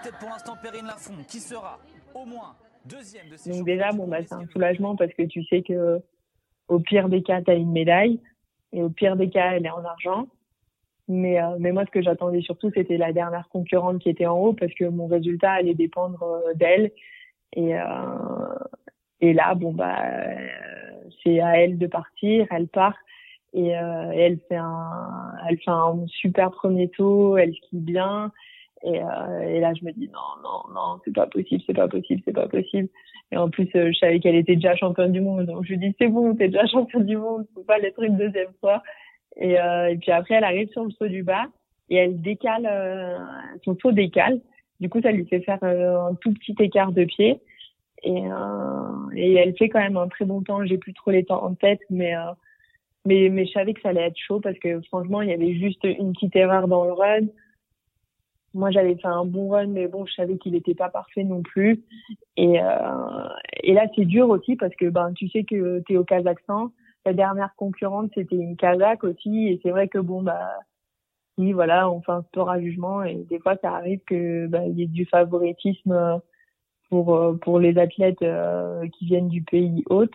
tête 0.02 0.14
pour 0.18 0.30
l'instant, 0.30 0.54
Perrine 0.60 0.86
Lafont, 0.86 1.22
qui 1.28 1.38
sera 1.38 1.78
au 2.12 2.24
moins 2.24 2.56
donc 2.84 3.64
déjà, 3.64 3.92
bon, 3.92 4.06
bah, 4.06 4.18
c'est 4.26 4.34
un 4.34 4.46
soulagement 4.52 4.96
parce 4.96 5.12
que 5.14 5.22
tu 5.22 5.42
sais 5.44 5.62
que 5.62 6.00
au 6.68 6.80
pire 6.80 7.08
des 7.08 7.22
cas, 7.22 7.42
tu 7.42 7.50
as 7.50 7.54
une 7.54 7.72
médaille 7.72 8.20
et 8.72 8.82
au 8.82 8.90
pire 8.90 9.16
des 9.16 9.30
cas, 9.30 9.52
elle 9.52 9.66
est 9.66 9.70
en 9.70 9.84
argent. 9.84 10.28
Mais, 11.06 11.40
euh, 11.40 11.56
mais 11.58 11.72
moi, 11.72 11.84
ce 11.84 11.90
que 11.90 12.02
j'attendais 12.02 12.40
surtout, 12.40 12.70
c'était 12.74 12.96
la 12.96 13.12
dernière 13.12 13.48
concurrente 13.50 14.00
qui 14.00 14.08
était 14.08 14.26
en 14.26 14.38
haut 14.38 14.52
parce 14.54 14.72
que 14.74 14.84
mon 14.84 15.06
résultat 15.06 15.52
allait 15.52 15.74
dépendre 15.74 16.22
euh, 16.22 16.54
d'elle. 16.54 16.92
Et, 17.54 17.78
euh, 17.78 17.84
et 19.20 19.32
là, 19.32 19.54
bon, 19.54 19.72
bah, 19.72 20.02
c'est 21.22 21.40
à 21.40 21.58
elle 21.58 21.78
de 21.78 21.86
partir. 21.86 22.46
Elle 22.50 22.68
part 22.68 22.96
et, 23.52 23.68
elle 23.68 24.40
fait 24.48 24.56
un, 24.56 25.32
elle 25.48 25.58
fait 25.58 25.70
un 25.70 26.04
super 26.08 26.50
premier 26.50 26.88
tour. 26.88 27.38
Elle 27.38 27.54
skie 27.54 27.78
bien. 27.78 28.32
Et, 28.84 29.02
euh, 29.02 29.40
et 29.40 29.60
là, 29.60 29.72
je 29.72 29.82
me 29.84 29.92
dis 29.92 30.10
non, 30.12 30.42
non, 30.42 30.74
non, 30.74 31.00
c'est 31.04 31.14
pas 31.14 31.26
possible, 31.26 31.62
c'est 31.66 31.74
pas 31.74 31.88
possible, 31.88 32.20
c'est 32.24 32.34
pas 32.34 32.48
possible. 32.48 32.88
Et 33.32 33.36
en 33.38 33.48
plus, 33.48 33.68
euh, 33.74 33.90
je 33.92 33.98
savais 33.98 34.20
qu'elle 34.20 34.34
était 34.34 34.56
déjà 34.56 34.76
championne 34.76 35.12
du 35.12 35.22
monde, 35.22 35.46
donc 35.46 35.64
je 35.64 35.70
lui 35.70 35.78
dis 35.78 35.94
c'est 35.98 36.08
bon, 36.08 36.34
t'es 36.36 36.48
déjà 36.48 36.66
championne 36.72 37.06
du 37.06 37.16
monde, 37.16 37.46
faut 37.54 37.64
pas 37.64 37.78
l'être 37.78 38.02
une 38.02 38.18
deuxième 38.18 38.52
fois. 38.60 38.82
Et, 39.36 39.58
euh, 39.58 39.90
et 39.90 39.96
puis 39.96 40.12
après, 40.12 40.34
elle 40.34 40.44
arrive 40.44 40.68
sur 40.68 40.84
le 40.84 40.90
saut 40.90 41.08
du 41.08 41.22
bas 41.22 41.46
et 41.88 41.96
elle 41.96 42.20
décale, 42.20 42.68
euh, 42.70 43.18
son 43.64 43.74
saut 43.80 43.92
décale. 43.92 44.40
Du 44.80 44.90
coup, 44.90 45.00
ça 45.00 45.12
lui 45.12 45.24
fait 45.26 45.40
faire 45.40 45.58
euh, 45.62 46.10
un 46.10 46.14
tout 46.16 46.34
petit 46.34 46.54
écart 46.60 46.92
de 46.92 47.04
pied. 47.04 47.40
Et, 48.02 48.22
et 49.14 49.32
elle 49.32 49.56
fait 49.56 49.70
quand 49.70 49.80
même 49.80 49.96
un 49.96 50.08
très 50.08 50.26
bon 50.26 50.42
temps. 50.42 50.62
J'ai 50.66 50.76
plus 50.76 50.92
trop 50.92 51.10
les 51.10 51.24
temps 51.24 51.42
en 51.42 51.54
tête, 51.54 51.80
mais 51.88 52.12
mais 53.06 53.30
mais 53.30 53.46
je 53.46 53.52
savais 53.52 53.72
que 53.72 53.80
ça 53.80 53.88
allait 53.90 54.02
être 54.08 54.18
chaud 54.18 54.40
parce 54.40 54.58
que 54.58 54.82
franchement, 54.82 55.22
il 55.22 55.30
y 55.30 55.32
avait 55.32 55.54
juste 55.54 55.82
une 55.84 56.12
petite 56.12 56.36
erreur 56.36 56.68
dans 56.68 56.84
le 56.84 56.92
run 56.92 57.26
moi 58.54 58.70
j'avais 58.70 58.94
fait 58.94 59.08
un 59.08 59.24
bon 59.24 59.48
run 59.50 59.66
mais 59.66 59.88
bon 59.88 60.06
je 60.06 60.14
savais 60.14 60.38
qu'il 60.38 60.52
n'était 60.52 60.74
pas 60.74 60.88
parfait 60.88 61.24
non 61.24 61.42
plus. 61.42 61.82
Et 62.36 62.60
euh, 62.62 63.28
et 63.62 63.74
là 63.74 63.86
c'est 63.94 64.04
dur 64.04 64.30
aussi 64.30 64.56
parce 64.56 64.74
que 64.76 64.88
ben 64.88 65.12
tu 65.12 65.28
sais 65.28 65.44
que 65.44 65.80
tu 65.86 65.94
es 65.94 65.96
au 65.96 66.04
Kazakhstan. 66.04 66.70
La 67.04 67.12
dernière 67.12 67.54
concurrente 67.56 68.12
c'était 68.14 68.36
une 68.36 68.56
Kazakh 68.56 69.04
aussi. 69.04 69.48
Et 69.48 69.60
c'est 69.62 69.70
vrai 69.70 69.88
que 69.88 69.98
bon 69.98 70.22
bah 70.22 70.50
oui 71.36 71.52
voilà 71.52 71.90
on 71.90 72.00
fait 72.00 72.12
un 72.12 72.22
sport 72.22 72.48
à 72.50 72.60
jugement. 72.60 73.02
Et 73.02 73.16
des 73.28 73.40
fois 73.40 73.56
ça 73.60 73.74
arrive 73.74 74.00
que 74.06 74.46
bah, 74.46 74.66
y 74.66 74.82
ait 74.84 74.86
du 74.86 75.04
favoritisme 75.06 76.20
pour 76.88 77.38
pour 77.42 77.58
les 77.58 77.76
athlètes 77.78 78.22
euh, 78.22 78.86
qui 78.98 79.06
viennent 79.06 79.28
du 79.28 79.42
pays 79.42 79.82
hôte. 79.90 80.14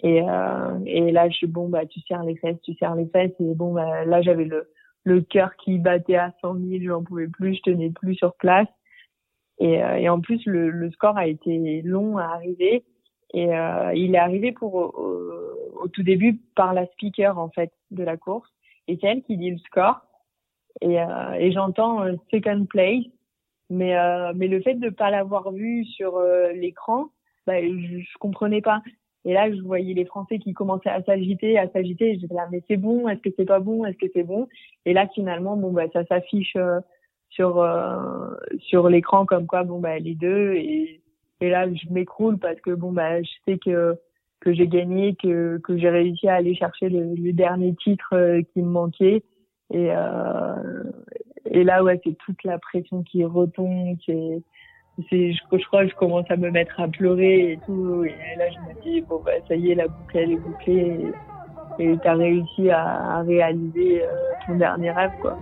Et 0.00 0.22
euh, 0.22 0.78
et 0.86 1.10
là 1.12 1.28
je 1.28 1.46
bon 1.46 1.68
bah 1.68 1.86
tu 1.86 2.00
serres 2.02 2.24
les 2.24 2.36
fesses 2.36 2.60
tu 2.62 2.74
serres 2.74 2.94
les 2.94 3.06
fesses. 3.06 3.34
Et 3.40 3.54
bon 3.54 3.72
bah 3.72 4.04
là 4.04 4.22
j'avais 4.22 4.44
le 4.44 4.70
le 5.04 5.20
cœur 5.20 5.54
qui 5.56 5.78
battait 5.78 6.16
à 6.16 6.32
100 6.40 6.54
000, 6.54 6.84
j'en 6.84 7.04
pouvais 7.04 7.28
plus, 7.28 7.54
je 7.56 7.62
tenais 7.62 7.90
plus 7.90 8.14
sur 8.14 8.34
place. 8.34 8.68
Et, 9.58 9.82
euh, 9.82 9.96
et 9.96 10.08
en 10.08 10.20
plus, 10.20 10.44
le, 10.46 10.70
le, 10.70 10.90
score 10.90 11.16
a 11.16 11.26
été 11.26 11.82
long 11.82 12.16
à 12.18 12.24
arriver. 12.24 12.84
Et 13.32 13.54
euh, 13.54 13.92
il 13.94 14.14
est 14.14 14.18
arrivé 14.18 14.52
pour 14.52 14.74
au, 14.74 15.88
tout 15.92 16.02
début 16.02 16.40
par 16.56 16.72
la 16.72 16.86
speaker 16.86 17.38
en 17.38 17.50
fait 17.50 17.72
de 17.90 18.02
la 18.02 18.16
course. 18.16 18.48
Et 18.88 18.98
c'est 19.00 19.06
elle 19.06 19.22
qui 19.22 19.36
dit 19.36 19.50
le 19.50 19.58
score. 19.58 20.00
Et, 20.80 21.00
euh, 21.00 21.32
et 21.34 21.52
j'entends 21.52 22.04
second 22.32 22.64
place. 22.66 23.04
Mais 23.70 23.94
mais 24.34 24.46
le 24.46 24.60
fait 24.60 24.74
de 24.74 24.90
pas 24.90 25.10
l'avoir 25.10 25.50
vu 25.50 25.84
sur 25.84 26.20
l'écran, 26.54 27.08
bah, 27.46 27.60
je, 27.62 27.98
je 27.98 28.18
comprenais 28.18 28.60
pas. 28.60 28.82
Et 29.24 29.32
là, 29.32 29.50
je 29.50 29.60
voyais 29.62 29.94
les 29.94 30.04
Français 30.04 30.38
qui 30.38 30.52
commençaient 30.52 30.90
à 30.90 31.02
s'agiter, 31.02 31.58
à 31.58 31.68
s'agiter. 31.70 32.18
J'étais 32.18 32.34
là, 32.34 32.48
mais 32.52 32.62
c'est 32.68 32.76
bon, 32.76 33.08
est-ce 33.08 33.20
que 33.20 33.30
c'est 33.36 33.46
pas 33.46 33.60
bon, 33.60 33.84
est-ce 33.84 33.96
que 33.96 34.10
c'est 34.12 34.22
bon? 34.22 34.48
Et 34.84 34.92
là, 34.92 35.08
finalement, 35.14 35.56
bon, 35.56 35.72
bah, 35.72 35.84
ça 35.92 36.04
s'affiche 36.06 36.54
euh, 36.56 36.80
sur 37.30 37.60
euh, 37.60 38.34
sur 38.58 38.88
l'écran 38.88 39.24
comme 39.26 39.46
quoi, 39.46 39.64
bon, 39.64 39.80
bah, 39.80 39.98
les 39.98 40.14
deux. 40.14 40.52
Et, 40.54 41.00
et 41.40 41.50
là, 41.50 41.66
je 41.72 41.88
m'écroule 41.90 42.38
parce 42.38 42.60
que 42.60 42.70
bon, 42.70 42.92
bah, 42.92 43.22
je 43.22 43.30
sais 43.46 43.58
que 43.58 43.96
que 44.40 44.52
j'ai 44.52 44.68
gagné, 44.68 45.14
que 45.16 45.58
que 45.64 45.78
j'ai 45.78 45.90
réussi 45.90 46.28
à 46.28 46.34
aller 46.34 46.54
chercher 46.54 46.90
le, 46.90 47.14
le 47.14 47.32
dernier 47.32 47.74
titre 47.76 48.14
euh, 48.14 48.42
qui 48.52 48.60
me 48.60 48.68
manquait. 48.68 49.22
Et 49.72 49.90
et 51.50 51.64
là, 51.64 51.82
ouais, 51.82 52.00
c'est 52.04 52.16
toute 52.18 52.42
la 52.44 52.58
pression 52.58 53.02
qui 53.02 53.24
retombe, 53.24 53.96
c'est 54.06 54.42
je, 54.98 55.32
je, 55.32 55.66
crois 55.66 55.84
que 55.84 55.90
je 55.90 55.94
commence 55.96 56.30
à 56.30 56.36
me 56.36 56.50
mettre 56.50 56.78
à 56.80 56.88
pleurer 56.88 57.52
et 57.52 57.58
tout. 57.66 58.04
Et 58.04 58.14
là 58.38 58.44
je 58.50 58.58
me 58.60 58.82
dis 58.82 59.00
bon 59.02 59.20
bah 59.24 59.32
ça 59.48 59.54
y 59.54 59.72
est 59.72 59.74
la 59.74 59.88
boucle 59.88 60.18
elle 60.18 60.32
est 60.32 60.36
bouclée. 60.36 61.12
Et 61.78 61.98
tu 61.98 62.08
as 62.08 62.14
réussi 62.14 62.70
à, 62.70 63.16
à 63.16 63.22
réaliser 63.22 64.04
euh, 64.04 64.08
ton 64.46 64.54
dernier 64.56 64.92
rêve 64.92 65.10
quoi. 65.20 65.36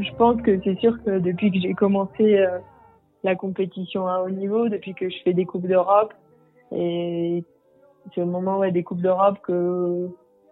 Je 0.00 0.12
pense 0.16 0.40
que 0.42 0.60
c'est 0.62 0.78
sûr 0.78 1.02
que 1.04 1.18
depuis 1.18 1.50
que 1.50 1.58
j'ai 1.58 1.74
commencé 1.74 2.38
euh, 2.38 2.58
la 3.24 3.34
compétition 3.34 4.06
à 4.06 4.20
haut 4.20 4.30
niveau 4.30 4.68
depuis 4.68 4.94
que 4.94 5.08
je 5.08 5.16
fais 5.24 5.32
des 5.32 5.44
coupes 5.44 5.66
d'Europe. 5.66 6.12
Et 6.72 7.44
c'est 8.14 8.22
au 8.22 8.26
moment 8.26 8.58
ouais 8.58 8.72
des 8.72 8.82
coupes 8.82 9.00
d'Europe 9.00 9.38
que 9.42 10.08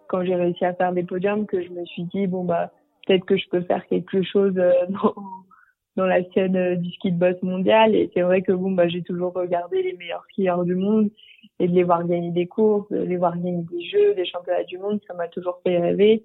quand 0.09 0.25
j'ai 0.25 0.35
réussi 0.35 0.65
à 0.65 0.75
faire 0.75 0.93
des 0.93 1.03
podiums 1.03 1.47
que 1.47 1.63
je 1.63 1.71
me 1.71 1.85
suis 1.85 2.05
dit 2.05 2.27
bon 2.27 2.45
bah 2.45 2.71
peut-être 3.07 3.25
que 3.25 3.37
je 3.37 3.49
peux 3.49 3.63
faire 3.63 3.87
quelque 3.87 4.23
chose 4.23 4.55
euh, 4.57 4.73
dans, 4.89 5.15
dans 5.97 6.07
la 6.07 6.23
scène 6.33 6.57
euh, 6.57 6.77
du 6.77 6.91
ski 6.93 7.13
de 7.13 7.19
boss 7.19 7.41
mondial. 7.43 7.95
Et 7.95 8.11
c'est 8.15 8.23
vrai 8.23 8.43
que 8.43 8.53
bon 8.53 8.73
bah 8.73 8.89
j'ai 8.89 9.03
toujours 9.03 9.33
regardé 9.33 9.83
les 9.83 9.95
meilleurs 9.95 10.25
skieurs 10.31 10.65
du 10.65 10.75
monde. 10.75 11.11
Et 11.59 11.69
de 11.69 11.75
les 11.75 11.85
voir 11.85 12.07
gagner 12.07 12.33
des 12.33 12.47
courses, 12.47 12.87
de 12.91 12.99
les 12.99 13.17
voir 13.17 13.35
gagner 13.39 13.65
des 13.71 13.83
jeux, 13.83 14.15
des 14.15 14.27
championnats 14.27 14.65
du 14.65 14.77
monde, 14.77 15.01
ça 15.07 15.15
m'a 15.15 15.27
toujours 15.29 15.59
fait 15.65 15.79
rêver. 15.79 16.25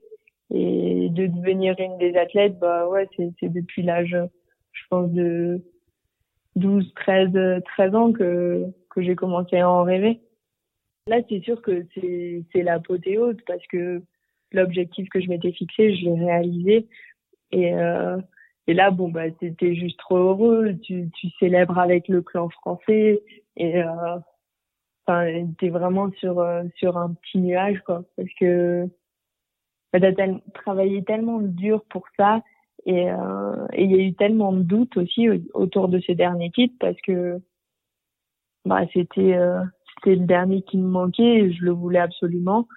Et 0.53 1.07
de 1.09 1.27
devenir 1.27 1.75
une 1.79 1.97
des 1.99 2.17
athlètes, 2.17 2.59
bah 2.59 2.85
ouais, 2.89 3.07
c'est, 3.15 3.31
c'est 3.39 3.47
depuis 3.47 3.83
l'âge, 3.83 4.17
je 4.73 4.81
pense, 4.89 5.09
de 5.11 5.61
12, 6.55 6.93
13, 6.95 7.61
13 7.65 7.95
ans 7.95 8.11
que, 8.11 8.65
que 8.89 9.01
j'ai 9.01 9.15
commencé 9.15 9.57
à 9.57 9.69
en 9.69 9.83
rêver. 9.83 10.21
Là, 11.07 11.17
c'est 11.29 11.41
sûr 11.43 11.61
que 11.61 11.85
c'est, 11.93 12.43
c'est 12.51 12.61
l'apothéose 12.61 13.37
parce 13.47 13.65
que 13.67 14.01
l'objectif 14.51 15.09
que 15.09 15.19
je 15.19 15.29
m'étais 15.29 15.51
fixé, 15.51 15.95
je 15.95 16.05
l'ai 16.05 16.25
réalisé. 16.25 16.87
Et, 17.51 17.73
euh, 17.73 18.17
et 18.67 18.73
là, 18.73 18.91
bon, 18.91 19.09
bah, 19.09 19.31
t'es 19.31 19.75
juste 19.75 19.99
trop 19.99 20.17
heureux. 20.17 20.75
Tu, 20.83 21.09
tu 21.15 21.29
célèbres 21.39 21.79
avec 21.79 22.07
le 22.07 22.21
clan 22.21 22.49
français 22.49 23.21
et 23.57 23.83
euh, 23.83 24.17
enfin, 25.05 25.45
t'es 25.59 25.69
vraiment 25.69 26.11
sur 26.13 26.45
sur 26.75 26.97
un 26.97 27.13
petit 27.13 27.39
nuage, 27.39 27.81
quoi, 27.85 28.03
parce 28.15 28.29
que 28.39 28.87
bah, 29.91 29.99
t'as 29.99 30.27
travaillé 30.53 31.03
tellement 31.03 31.41
dur 31.41 31.83
pour 31.89 32.05
ça 32.17 32.41
et 32.85 33.11
euh, 33.11 33.67
il 33.77 33.91
y 33.91 33.95
a 33.95 34.03
eu 34.03 34.13
tellement 34.13 34.53
de 34.53 34.63
doutes 34.63 34.97
aussi 34.97 35.27
autour 35.53 35.87
de 35.87 35.99
ces 35.99 36.15
derniers 36.15 36.51
titres 36.51 36.75
parce 36.79 36.99
que 37.01 37.39
bah 38.65 38.81
c'était 38.93 39.33
euh, 39.33 39.63
c'était 39.95 40.15
le 40.15 40.25
dernier 40.25 40.61
qui 40.63 40.77
me 40.77 40.87
manquait 40.87 41.23
et 41.23 41.53
je 41.53 41.63
le 41.63 41.71
voulais 41.71 41.99
absolument 41.99 42.67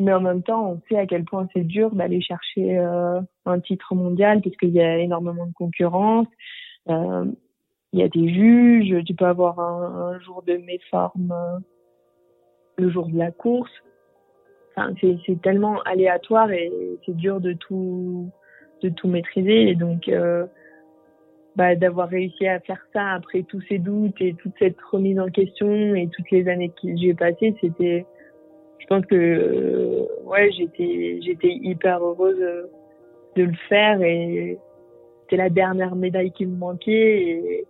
mais 0.00 0.12
en 0.12 0.20
même 0.20 0.42
temps, 0.42 0.70
on 0.70 0.82
sait 0.88 0.98
à 0.98 1.06
quel 1.06 1.24
point 1.24 1.46
c'est 1.54 1.64
dur 1.64 1.94
d'aller 1.94 2.20
chercher 2.20 2.78
euh, 2.78 3.20
un 3.46 3.60
titre 3.60 3.94
mondial 3.94 4.42
parce 4.42 4.56
qu'il 4.56 4.70
y 4.70 4.80
a 4.80 4.98
énormément 4.98 5.46
de 5.46 5.52
concurrence. 5.52 6.26
Euh, 6.88 7.26
il 7.92 8.00
y 8.00 8.02
a 8.02 8.08
des 8.08 8.34
juges, 8.34 9.04
tu 9.04 9.14
peux 9.14 9.26
avoir 9.26 9.60
un, 9.60 10.18
jour 10.20 10.42
de 10.42 10.56
méforme 10.56 11.30
euh, 11.32 11.58
le 12.76 12.90
jour 12.90 13.06
de 13.06 13.16
la 13.16 13.30
course. 13.30 13.70
Enfin, 14.76 14.92
c'est 15.00 15.40
tellement 15.40 15.80
aléatoire 15.82 16.50
et 16.50 16.72
c'est 17.06 17.16
dur 17.16 17.40
de 17.40 17.52
tout 17.52 18.32
de 18.82 18.88
tout 18.88 19.08
maîtriser 19.08 19.68
et 19.68 19.74
donc 19.74 20.08
euh, 20.08 20.46
bah, 21.56 21.74
d'avoir 21.74 22.08
réussi 22.08 22.46
à 22.46 22.60
faire 22.60 22.84
ça 22.92 23.12
après 23.12 23.42
tous 23.42 23.62
ces 23.68 23.78
doutes 23.78 24.20
et 24.20 24.34
toute 24.34 24.52
cette 24.58 24.80
remise 24.90 25.18
en 25.20 25.28
question 25.28 25.94
et 25.94 26.08
toutes 26.08 26.30
les 26.30 26.48
années 26.48 26.70
que 26.70 26.96
j'ai 26.96 27.14
passées, 27.14 27.54
c'était 27.60 28.04
je 28.78 28.86
pense 28.86 29.06
que 29.06 29.14
euh, 29.14 30.06
ouais 30.24 30.50
j'étais 30.52 31.20
j'étais 31.22 31.52
hyper 31.52 32.04
heureuse 32.04 32.38
de 33.36 33.42
le 33.42 33.54
faire 33.68 34.02
et 34.02 34.58
c'était 35.22 35.36
la 35.36 35.50
dernière 35.50 35.94
médaille 35.94 36.32
qui 36.32 36.46
me 36.46 36.56
manquait 36.56 37.64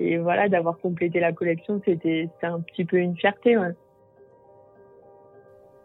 et, 0.00 0.16
voilà 0.18 0.48
d'avoir 0.48 0.78
complété 0.78 1.20
la 1.20 1.32
collection 1.32 1.80
c'était 1.84 2.28
un 2.42 2.60
petit 2.60 2.84
peu 2.84 2.96
une 2.96 3.16
fierté. 3.16 3.56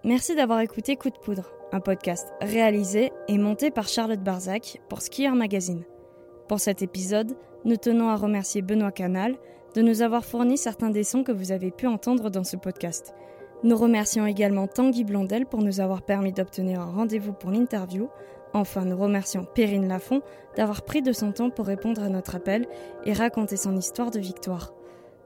Merci 0.05 0.33
d'avoir 0.33 0.61
écouté 0.61 0.95
Coup 0.95 1.09
de 1.09 1.17
poudre, 1.17 1.51
un 1.73 1.81
podcast 1.81 2.31
réalisé 2.39 3.11
et 3.27 3.37
monté 3.37 3.69
par 3.69 3.89
Charlotte 3.89 4.23
Barzac 4.23 4.81
pour 4.87 5.01
Skier 5.01 5.31
Magazine. 5.31 5.83
Pour 6.47 6.61
cet 6.61 6.81
épisode, 6.81 7.35
nous 7.65 7.75
tenons 7.75 8.07
à 8.07 8.15
remercier 8.15 8.61
Benoît 8.61 8.93
Canal 8.93 9.35
de 9.75 9.81
nous 9.81 10.01
avoir 10.01 10.23
fourni 10.23 10.57
certains 10.57 10.89
des 10.89 11.03
sons 11.03 11.25
que 11.25 11.33
vous 11.33 11.51
avez 11.51 11.69
pu 11.69 11.85
entendre 11.85 12.29
dans 12.29 12.45
ce 12.45 12.55
podcast. 12.55 13.13
Nous 13.63 13.75
remercions 13.75 14.25
également 14.25 14.67
Tanguy 14.67 15.03
Blondel 15.03 15.45
pour 15.45 15.61
nous 15.61 15.81
avoir 15.81 16.01
permis 16.01 16.31
d'obtenir 16.31 16.79
un 16.79 16.91
rendez-vous 16.91 17.33
pour 17.33 17.51
l'interview. 17.51 18.07
Enfin, 18.53 18.85
nous 18.85 18.97
remercions 18.97 19.45
Perrine 19.53 19.89
Lafont 19.89 20.21
d'avoir 20.55 20.83
pris 20.83 21.01
de 21.01 21.11
son 21.11 21.33
temps 21.33 21.49
pour 21.49 21.65
répondre 21.65 22.01
à 22.01 22.09
notre 22.09 22.35
appel 22.35 22.67
et 23.03 23.11
raconter 23.11 23.57
son 23.57 23.75
histoire 23.75 24.11
de 24.11 24.19
victoire. 24.19 24.73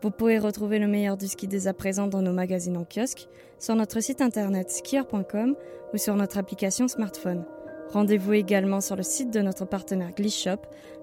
Vous 0.03 0.11
pouvez 0.11 0.37
retrouver 0.37 0.79
le 0.79 0.87
meilleur 0.87 1.15
du 1.15 1.29
ski 1.29 1.47
dès 1.47 1.65
à 1.67 1.73
présent 1.73 2.07
dans 2.07 2.21
nos 2.21 2.33
magazines 2.33 2.75
en 2.75 2.83
kiosque, 2.83 3.29
sur 3.57 3.73
notre 3.73 4.01
site 4.01 4.19
internet 4.19 4.69
skier.com 4.69 5.55
ou 5.93 5.97
sur 5.97 6.17
notre 6.17 6.37
application 6.37 6.89
smartphone. 6.89 7.45
Rendez-vous 7.87 8.33
également 8.33 8.81
sur 8.81 8.97
le 8.97 9.03
site 9.03 9.31
de 9.31 9.39
notre 9.39 9.63
partenaire 9.63 10.11
Shop, 10.27 10.57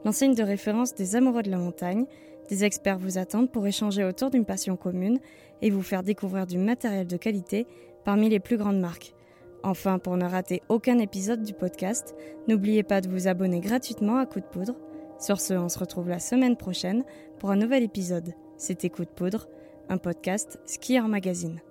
l'enseigne 0.05 0.35
de 0.35 0.43
référence 0.43 0.95
des 0.95 1.17
amoureux 1.17 1.43
de 1.43 1.51
la 1.51 1.57
montagne. 1.57 2.05
Des 2.51 2.63
experts 2.63 2.99
vous 2.99 3.17
attendent 3.17 3.51
pour 3.51 3.67
échanger 3.67 4.05
autour 4.05 4.29
d'une 4.29 4.45
passion 4.45 4.77
commune 4.77 5.19
et 5.63 5.71
vous 5.71 5.81
faire 5.81 6.03
découvrir 6.03 6.47
du 6.47 6.59
matériel 6.59 7.07
de 7.07 7.17
qualité 7.17 7.67
parmi 8.05 8.29
les 8.29 8.39
plus 8.39 8.59
grandes 8.59 8.81
marques. 8.81 9.15
Enfin, 9.63 9.99
pour 9.99 10.19
ne 10.19 10.27
rater 10.27 10.61
aucun 10.69 10.99
épisode 10.99 11.43
du 11.43 11.55
podcast, 11.55 12.15
n'oubliez 12.49 12.83
pas 12.83 13.01
de 13.01 13.09
vous 13.09 13.29
abonner 13.29 13.61
gratuitement 13.61 14.19
à 14.19 14.27
Coup 14.27 14.41
de 14.41 14.45
Poudre. 14.45 14.77
Sur 15.19 15.41
ce, 15.41 15.55
on 15.55 15.71
se 15.71 15.79
retrouve 15.79 16.11
la 16.11 16.19
semaine 16.19 16.59
prochaine 16.59 17.03
pour 17.39 17.51
un 17.51 17.57
nouvel 17.57 17.83
épisode. 17.83 18.35
C'était 18.61 18.91
Coup 18.91 19.07
de 19.07 19.11
Poudre, 19.11 19.49
un 19.89 19.97
podcast 19.97 20.61
Skier 20.67 21.01
Magazine. 21.09 21.63